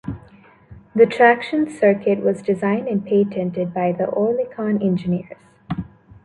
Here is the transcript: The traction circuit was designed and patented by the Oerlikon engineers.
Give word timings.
The 0.95 1.05
traction 1.05 1.69
circuit 1.69 2.23
was 2.23 2.41
designed 2.41 2.87
and 2.87 3.05
patented 3.05 3.71
by 3.71 3.91
the 3.91 4.05
Oerlikon 4.05 4.83
engineers. 4.83 5.37